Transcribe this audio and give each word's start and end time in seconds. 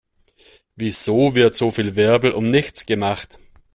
Wieso 0.75 1.35
wird 1.35 1.55
so 1.55 1.69
viel 1.69 1.95
Wirbel 1.95 2.31
um 2.31 2.49
nichts 2.49 2.87
gemacht? 2.87 3.37